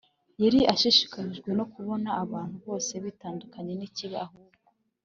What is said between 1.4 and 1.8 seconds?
no